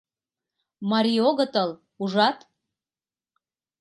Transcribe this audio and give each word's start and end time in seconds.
Марий 0.91 1.19
огытыл, 1.29 1.69
ужат? 2.03 2.37